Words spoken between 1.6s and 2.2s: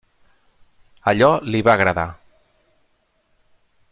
va agradar.